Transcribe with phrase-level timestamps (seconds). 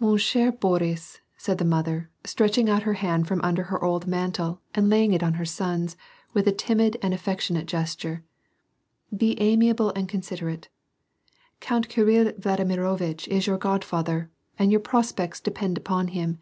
[0.00, 4.60] Man eher Boris/' said the mother, stretching out her hand from under her old mantle
[4.74, 5.96] and laying it on her son's
[6.32, 8.24] with a timid and affectionate gesture,
[9.14, 10.64] ^'be amiable and con siderate.
[11.60, 14.28] Count Kirill Vladimirovitch is your godfather,
[14.58, 16.40] and your prospects depend upon him.